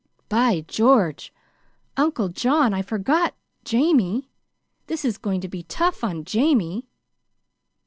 [0.29, 1.31] "By George!
[1.95, 4.31] Uncle John, I forgot Jamie.
[4.87, 6.89] This is going to be tough on Jamie!"